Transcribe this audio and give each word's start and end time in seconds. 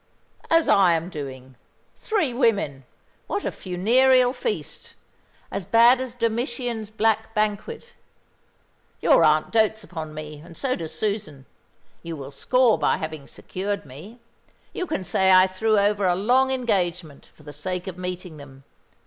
"As 0.49 0.67
I 0.67 0.93
am 0.93 1.09
doing. 1.09 1.55
Three 1.95 2.33
women! 2.33 2.85
What 3.27 3.45
a 3.45 3.51
funereal 3.51 4.33
feast; 4.33 4.95
as 5.51 5.63
bad 5.63 6.01
as 6.01 6.15
Domitian's 6.15 6.89
black 6.89 7.35
banquet. 7.35 7.93
Your 8.99 9.23
aunt 9.23 9.51
dotes 9.51 9.83
upon 9.83 10.15
me, 10.15 10.41
and 10.43 10.57
so 10.57 10.75
does 10.75 10.97
Susan. 10.97 11.45
You 12.01 12.15
will 12.15 12.31
score 12.31 12.79
by 12.79 12.97
having 12.97 13.27
secured 13.27 13.85
me. 13.85 14.19
You 14.73 14.87
can 14.87 15.03
say 15.03 15.31
I 15.31 15.45
threw 15.45 15.77
over 15.77 16.05
a 16.05 16.15
long 16.15 16.49
engagement 16.49 17.27
for 17.35 17.43
the 17.43 17.53
sake 17.53 17.85
of 17.85 17.99
meeting 17.99 18.37
them. 18.37 18.63